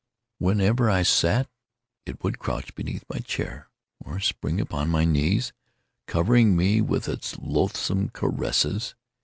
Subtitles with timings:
[0.39, 1.47] Whenever I sat,
[2.07, 3.69] it would crouch beneath my chair,
[3.99, 5.53] or spring upon my knees,
[6.07, 8.95] covering me with its loathsome caresses.